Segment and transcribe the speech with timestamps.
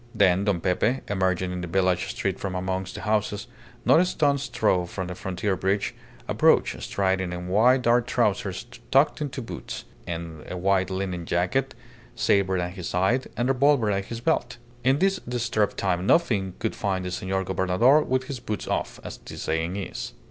[0.15, 3.45] Then Don Pepe, emerging in the village street from amongst the houses,
[3.85, 5.93] not a stone's throw from the frontier bridge,
[6.27, 11.75] approached, striding in wide dark trousers tucked into boots, a white linen jacket,
[12.15, 14.57] sabre at his side, and revolver at his belt.
[14.83, 19.17] In this disturbed time nothing could find the Senor Gobernador with his boots off, as
[19.19, 20.13] the saying is.